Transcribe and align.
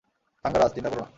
থাঙ্গারাজ, 0.45 0.71
চিন্তা 0.73 0.89
করো 0.89 1.01
না। 1.01 1.09